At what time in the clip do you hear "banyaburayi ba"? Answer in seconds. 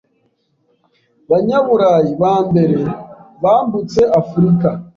1.29-2.33